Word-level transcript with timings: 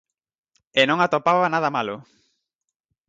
E 0.79 0.81
non 0.89 0.99
atopaba 1.01 1.51
nada 1.53 1.73
malo. 1.77 1.95